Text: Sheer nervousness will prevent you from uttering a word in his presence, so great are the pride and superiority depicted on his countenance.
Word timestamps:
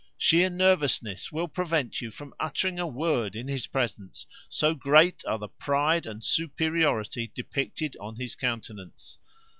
Sheer 0.17 0.49
nervousness 0.49 1.31
will 1.31 1.47
prevent 1.47 2.01
you 2.01 2.09
from 2.09 2.33
uttering 2.39 2.79
a 2.79 2.87
word 2.87 3.35
in 3.35 3.47
his 3.47 3.67
presence, 3.67 4.25
so 4.49 4.73
great 4.73 5.23
are 5.27 5.37
the 5.37 5.47
pride 5.47 6.07
and 6.07 6.23
superiority 6.23 7.31
depicted 7.35 7.95
on 7.99 8.15
his 8.15 8.35
countenance. 8.35 9.19